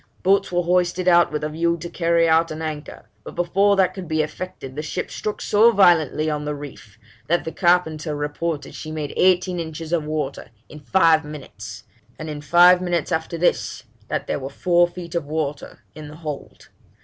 [0.23, 3.93] Boats were hoisted out with a view to carry out an anchor, but before that
[3.93, 8.73] could be effected the ship struck so violently on the reef, that the carpenter reported
[8.73, 11.83] she made eighteen inches of water in five minutes;
[12.17, 16.15] and in five minutes after this, that there were four feet of water in the
[16.15, 16.69] hold.